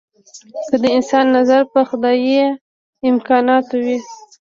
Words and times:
که 0.69 0.75
د 0.83 0.85
انسان 0.97 1.25
نظر 1.37 1.61
په 1.73 1.79
خدايي 1.89 2.43
امکاناتو 3.09 3.75
وي. 3.85 3.97